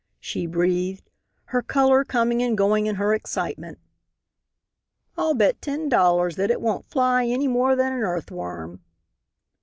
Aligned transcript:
she 0.19 0.47
breathed, 0.47 1.11
her 1.45 1.61
color 1.61 2.03
coming 2.03 2.41
and 2.41 2.57
going 2.57 2.87
in 2.87 2.95
her 2.95 3.13
excitement. 3.13 3.77
"I'll 5.15 5.35
bet 5.35 5.61
ten 5.61 5.89
dollars 5.89 6.39
it 6.39 6.59
won't 6.59 6.89
fly 6.89 7.25
any 7.27 7.47
more 7.47 7.75
than 7.75 7.93
an 7.93 8.01
earthworm." 8.01 8.81